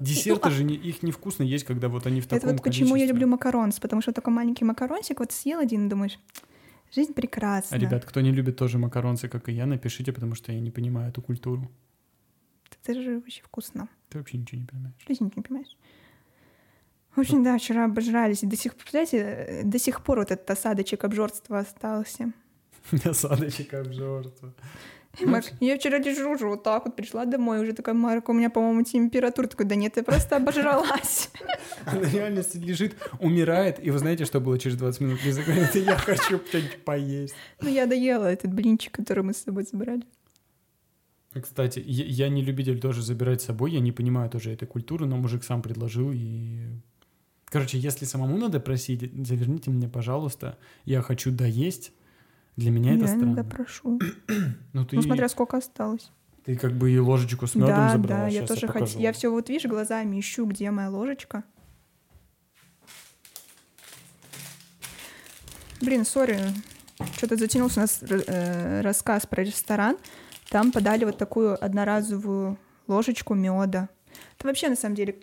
[0.00, 2.92] Десерты же не, их невкусно есть, когда вот они в таком Это вот почему я
[2.92, 3.12] количестве.
[3.12, 6.18] люблю макаронс, потому что такой маленький макарончик, вот съел один и думаешь,
[6.94, 7.76] жизнь прекрасна.
[7.76, 10.70] А, ребят, кто не любит тоже макаронцы, как и я, напишите, потому что я не
[10.70, 11.70] понимаю эту культуру.
[12.82, 13.88] Это же очень вкусно.
[14.08, 14.94] Ты вообще ничего не понимаешь.
[15.06, 15.76] Жизнь не понимаешь.
[17.14, 18.42] В общем, да, вчера обожрались.
[18.42, 22.32] И до сих, представляете, до сих пор вот этот осадочек обжорства остался.
[23.04, 24.54] Осадочек обжорства.
[25.20, 28.50] И Марк, я вчера уже вот так вот, пришла домой, уже такая, Марк, у меня,
[28.50, 29.46] по-моему, температура.
[29.46, 31.30] Такой, да нет, я просто обожралась.
[31.84, 35.24] Она реально лежит, умирает, и вы знаете, что было через 20 минут?
[35.24, 37.34] Лиза говорит, я хочу что-нибудь поесть.
[37.60, 40.02] Ну, я доела этот блинчик, который мы с собой забрали.
[41.40, 45.06] Кстати, я, я не любитель тоже забирать с собой, я не понимаю тоже этой культуры,
[45.06, 46.60] но мужик сам предложил и...
[47.46, 51.92] Короче, если самому надо просить, заверните мне, пожалуйста, я хочу доесть,
[52.58, 53.24] для меня это я странно.
[53.24, 53.98] иногда прошу.
[54.72, 56.10] Ну, ты, Ну, смотря сколько осталось.
[56.44, 58.20] ты как бы и ложечку с медом Да, забрала.
[58.22, 58.98] да, я Щас тоже хочу.
[58.98, 61.44] Я все вот, видишь, глазами ищу, где моя ложечка.
[65.80, 66.38] Блин, сори,
[67.16, 69.96] что-то затянулся у нас э, рассказ про ресторан.
[70.50, 73.88] Там подали вот такую одноразовую ложечку меда.
[74.36, 75.16] Это вообще, на самом деле,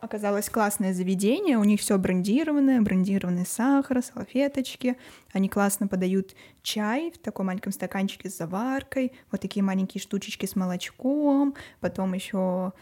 [0.00, 1.58] оказалось классное заведение.
[1.58, 4.96] У них все брендированное, брендированный сахар, салфеточки.
[5.32, 10.56] Они классно подают чай в таком маленьком стаканчике с заваркой, вот такие маленькие штучечки с
[10.56, 12.72] молочком, потом еще,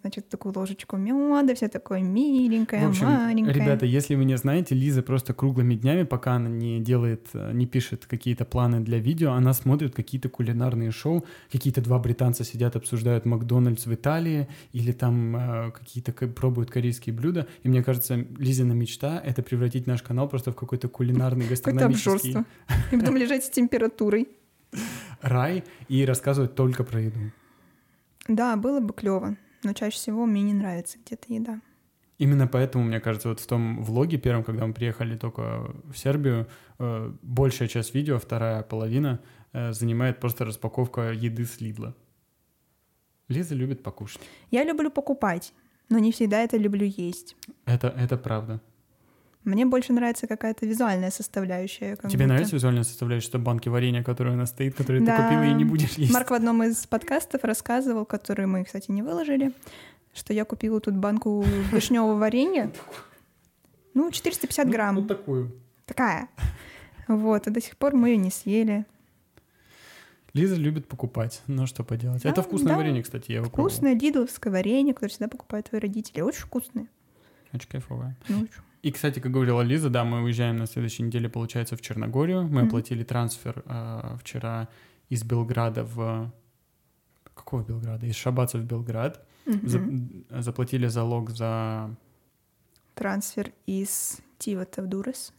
[0.00, 3.54] значит, такую ложечку меда, все такое миленькое, В общем, маленькое.
[3.54, 7.66] ребята, если вы не знаете, Лиза просто круглыми днями, пока она не делает, э, не
[7.66, 13.24] пишет какие-то планы для видео, она смотрит какие-то кулинарные шоу, какие-то два британца сидят, обсуждают
[13.24, 19.20] Макдональдс в Италии, или там э, какие-то пробуют корейские блюда, и мне кажется, Лизина мечта—
[19.24, 22.44] это превратить наш канал просто в какой-то кулинарный Какое-то гастрономический обжорство.
[22.92, 24.28] И потом лежать с температурой.
[25.22, 27.18] рай и рассказывать только про еду.
[28.28, 31.60] Да, было бы клево, но чаще всего мне не нравится где-то еда.
[32.18, 36.46] Именно поэтому, мне кажется, вот в том влоге первом, когда мы приехали только в Сербию,
[36.78, 39.20] э, большая часть видео, вторая половина,
[39.52, 41.94] э, занимает просто распаковка еды с Лидла.
[43.28, 44.20] Лиза любит покушать.
[44.52, 45.52] Я люблю покупать.
[45.88, 47.36] но не всегда это люблю есть.
[47.64, 48.60] Это, это правда.
[49.46, 51.94] Мне больше нравится какая-то визуальная составляющая.
[51.96, 52.26] Тебе будто.
[52.26, 55.16] нравится визуальная составляющая, что банки варенья, которые у нас стоит, которые Да.
[55.16, 56.12] ты купила и не будешь есть?
[56.12, 59.52] Марк в одном из подкастов рассказывал, который мы, кстати, не выложили,
[60.12, 62.72] что я купила тут банку вишневого варенья.
[63.94, 64.94] Ну, 450 Ну, грамм.
[64.96, 65.52] Ну, такую.
[65.86, 66.28] Такая.
[67.06, 68.84] Вот, и до сих пор мы ее не съели.
[70.34, 72.24] Лиза любит покупать, ну что поделать.
[72.24, 72.76] Это А, вкусное да.
[72.78, 73.70] варенье, кстати, я его пробовал.
[73.70, 76.20] Вкусное дидловское варенье, которое всегда покупают твои родители.
[76.20, 76.88] Очень вкусное.
[77.52, 78.16] Очень кайфовое.
[78.28, 78.50] Ну, очень.
[78.86, 82.42] И, кстати, как говорила Лиза, да, мы уезжаем на следующей неделе, получается, в Черногорию.
[82.42, 82.68] Мы Мгм.
[82.68, 84.68] оплатили трансфер э, вчера
[85.08, 86.30] из Белграда в...
[87.34, 88.06] Какого Белграда?
[88.06, 89.26] Из Шабаца в Белград.
[89.46, 89.68] Мгм.
[90.30, 91.90] За- Заплатили залог за...
[92.94, 95.32] Трансфер из Тивата в Дурес,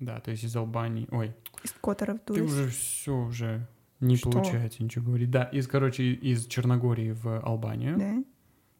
[0.00, 1.06] Да, то есть из Албании.
[1.10, 2.50] Ой, из Котора в ты Дурес.
[2.50, 3.68] уже все уже
[4.00, 4.30] не Что?
[4.30, 5.30] получается ничего говорить.
[5.30, 7.98] Да, из, короче, из Черногории в Албанию.
[7.98, 8.24] Да.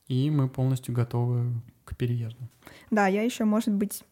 [0.09, 1.53] И мы полностью готовы
[1.85, 2.49] к переезду.
[2.91, 4.03] Да, я еще, может быть,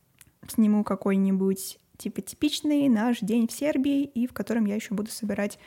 [0.48, 5.58] сниму какой-нибудь типа типичный наш день в Сербии, и в котором я еще буду собирать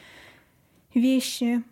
[0.94, 1.64] вещи.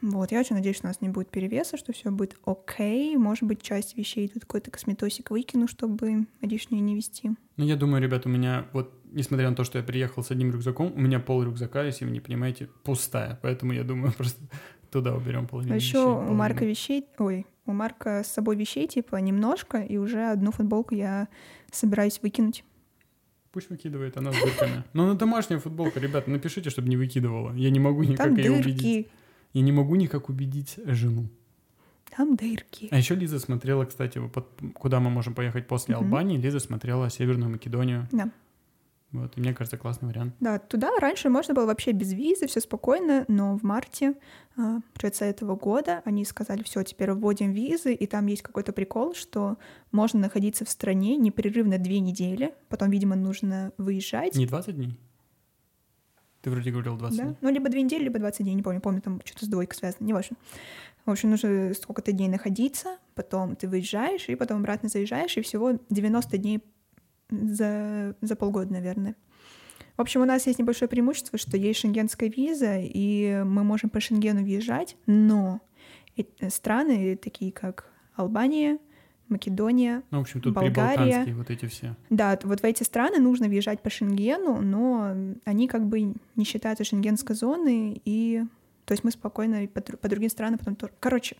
[0.00, 3.16] Вот, я очень надеюсь, что у нас не будет перевеса, что все будет окей.
[3.16, 7.30] Может быть, часть вещей тут какой-то косметосик выкину, чтобы лишнее не вести.
[7.56, 10.50] Ну, я думаю, ребят, у меня вот, несмотря на то, что я приехал с одним
[10.50, 13.38] рюкзаком, у меня пол рюкзака, если вы не понимаете, пустая.
[13.42, 14.42] Поэтому я думаю, просто
[14.90, 18.88] туда уберем половину А вещей, еще у Марка вещей, ой, у Марка с собой вещей
[18.88, 21.28] типа немножко, и уже одну футболку я
[21.76, 22.64] собираюсь выкинуть.
[23.50, 24.84] Пусть выкидывает, она с дырками.
[24.92, 27.52] Но она домашняя футболка, ребята, напишите, чтобы не выкидывала.
[27.54, 28.76] Я не могу никак Там ее убедить.
[28.82, 29.08] дырки,
[29.52, 31.28] Я не могу никак убедить жену.
[32.16, 32.88] там дырки.
[32.90, 36.04] А еще Лиза смотрела, кстати, под- куда мы можем поехать после Мгм.
[36.04, 36.38] Албании.
[36.38, 38.08] Лиза смотрела Северную Македонию.
[38.12, 38.30] Да.
[39.12, 40.34] Вот, и мне кажется, классный вариант.
[40.40, 44.14] Да, туда раньше можно было вообще без визы, все спокойно, но в марте,
[44.56, 49.14] а, получается, этого года они сказали, все, теперь вводим визы, и там есть какой-то прикол,
[49.14, 49.58] что
[49.90, 54.34] можно находиться в стране непрерывно две недели, потом, видимо, нужно выезжать.
[54.34, 54.98] Не 20 дней?
[56.40, 57.24] Ты вроде говорил 20 Да?
[57.24, 57.36] дней.
[57.40, 60.04] Ну, либо две недели, либо 20 дней, не помню, помню, там что-то с двойкой связано,
[60.04, 60.36] не важно.
[61.04, 65.78] В общем, нужно сколько-то дней находиться, потом ты выезжаешь, и потом обратно заезжаешь, и всего
[65.90, 66.62] 90 дней
[67.32, 69.16] за, за полгода, наверное.
[69.96, 74.00] В общем, у нас есть небольшое преимущество, что есть шенгенская виза, и мы можем по
[74.00, 75.60] Шенгену въезжать, но
[76.16, 78.78] э- страны, такие как Албания,
[79.28, 81.32] Македония, Ну, в общем, тут Болгария.
[81.34, 81.94] вот эти все.
[82.10, 85.14] да, вот в эти страны нужно въезжать по Шенгену, но
[85.44, 86.00] они как бы
[86.36, 88.44] не считаются шенгенской зоной, и
[88.84, 90.76] то есть мы спокойно по, по другим странам потом.
[91.00, 91.36] Короче,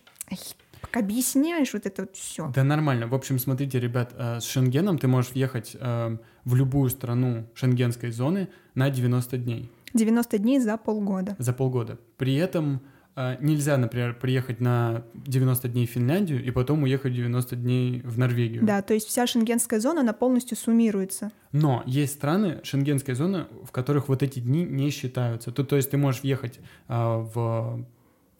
[0.83, 2.51] пока объясняешь вот это вот все.
[2.53, 3.07] Да нормально.
[3.07, 8.11] В общем, смотрите, ребят, э, с Шенгеном ты можешь въехать э, в любую страну шенгенской
[8.11, 11.35] зоны на 90 дней 90 дней за полгода.
[11.39, 11.99] за полгода.
[12.17, 12.81] При этом
[13.15, 18.17] э, нельзя, например, приехать на 90 дней в Финляндию и потом уехать 90 дней в
[18.17, 18.63] Норвегию.
[18.65, 21.31] Да, то есть вся шенгенская зона, она полностью суммируется.
[21.51, 25.51] Но есть страны, шенгенской зоны, в которых вот эти дни не считаются.
[25.51, 27.85] То, то есть ты можешь въехать а, в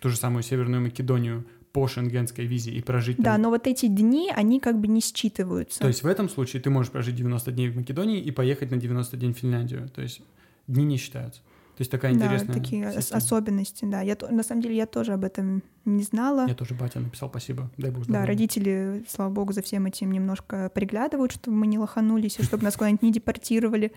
[0.01, 3.41] ту же самую Северную Македонию по шенгенской визе и прожить Да, там.
[3.41, 5.79] но вот эти дни, они как бы не считываются.
[5.79, 8.77] То есть в этом случае ты можешь прожить 90 дней в Македонии и поехать на
[8.77, 9.89] 90 дней в Финляндию.
[9.89, 10.21] То есть
[10.67, 11.41] дни не считаются.
[11.75, 13.17] То есть такая да, интересная такие ос- система.
[13.17, 14.01] особенности, да.
[14.01, 16.45] Я, на самом деле я тоже об этом не знала.
[16.47, 17.71] Я тоже батя написал спасибо.
[17.77, 18.27] Дай бог Да, здоровья.
[18.27, 22.75] родители, слава богу, за всем этим немножко приглядывают, чтобы мы не лоханулись, и чтобы нас
[22.75, 23.91] куда-нибудь не депортировали.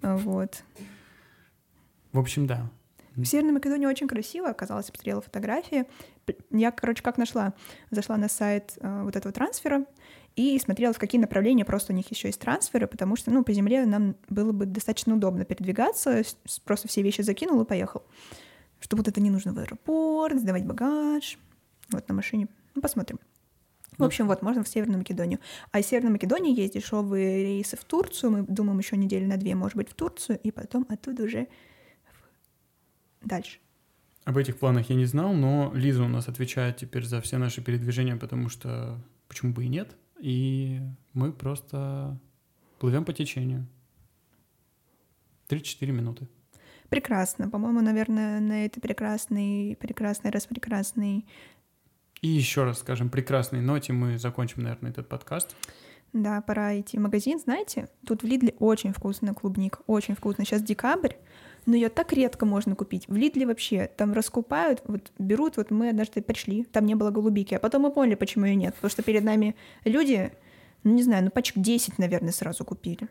[0.00, 0.62] Вот.
[2.12, 2.70] В общем, да.
[3.22, 5.86] В Северной Македонии очень красиво оказалось, посмотрела фотографии.
[6.50, 7.54] Я, короче, как нашла?
[7.90, 9.84] Зашла на сайт э, вот этого трансфера
[10.36, 13.52] и смотрела, в какие направления просто у них еще есть трансферы, потому что, ну, по
[13.52, 16.22] земле нам было бы достаточно удобно передвигаться,
[16.64, 18.04] просто все вещи закинул и поехал.
[18.80, 21.38] Что вот это не нужно в аэропорт, сдавать багаж,
[21.90, 22.48] вот на машине.
[22.74, 23.18] Ну, посмотрим.
[23.92, 25.40] В Ну, общем, вот, можно в Северную Македонию.
[25.72, 28.30] А из Северной Македонии есть дешевые рейсы в Турцию.
[28.30, 31.48] Мы думаем еще недели на две, может быть, в Турцию, и потом оттуда уже
[33.22, 33.58] дальше.
[34.24, 37.62] Об этих планах я не знал, но Лиза у нас отвечает теперь за все наши
[37.62, 39.96] передвижения, потому что почему бы и нет.
[40.20, 40.80] И
[41.14, 42.18] мы просто
[42.78, 43.66] плывем по течению.
[45.48, 46.28] 3-4 минуты.
[46.90, 47.48] Прекрасно.
[47.48, 51.26] По-моему, наверное, на этой прекрасной, прекрасной, раз прекрасной,
[52.20, 55.56] И еще раз скажем, прекрасной ноте мы закончим, наверное, этот подкаст.
[56.12, 57.38] да, пора идти в магазин.
[57.38, 60.44] Знаете, тут в Лидле очень вкусная клубника, очень вкусно.
[60.44, 61.14] Сейчас декабрь,
[61.70, 63.04] но ее так редко можно купить.
[63.08, 67.54] В Лидле вообще там раскупают, вот берут, вот мы однажды пришли, там не было голубики,
[67.54, 68.74] а потом мы поняли, почему ее нет.
[68.74, 69.54] Потому что перед нами
[69.84, 70.32] люди,
[70.82, 73.08] ну не знаю, ну пачек 10, наверное, сразу купили.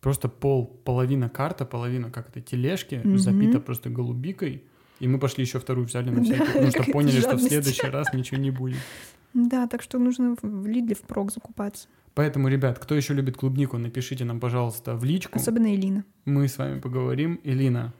[0.00, 3.18] Просто пол, половина карта, половина как то тележки Мгм.
[3.18, 4.62] забита просто голубикой.
[5.00, 7.86] И мы пошли еще вторую взяли на всякий, Да, потому что поняли, что в следующий
[7.88, 8.78] раз ничего не будет.
[9.34, 11.86] Да, так что нужно в- в Лидле впрок закупаться.
[12.14, 15.38] Поэтому, ребят, кто еще любит клубнику, напишите нам, пожалуйста, в личку.
[15.38, 16.04] Особенно Элина.
[16.24, 17.40] Мы с вами поговорим.
[17.44, 17.94] Элина,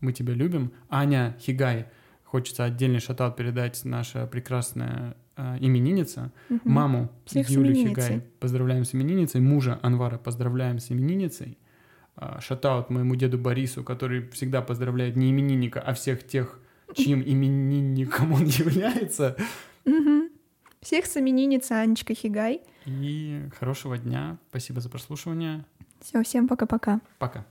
[0.00, 0.72] мы тебя любим.
[0.88, 1.86] Аня Хигай,
[2.24, 6.32] хочется отдельный шатаут передать, наша прекрасная э, именинница.
[6.48, 6.60] Мгм.
[6.64, 7.74] Маму Всех Юлю.
[7.74, 9.40] Хигай поздравляем с именинницей.
[9.40, 11.58] Мужа Анвара поздравляем с именинницей.
[12.16, 16.60] А, Шатаут моему деду Борису, который всегда поздравляет не именинника, а всех тех,
[16.94, 19.36] чьим именинником он является.
[19.84, 20.30] Мгм.
[20.84, 22.60] Всех с именинницей Анечка Хигай.
[22.84, 24.36] И хорошего дня.
[24.50, 25.64] Спасибо за прослушивание.
[26.02, 27.00] Все, всем пока-пока.
[27.18, 27.46] Пока.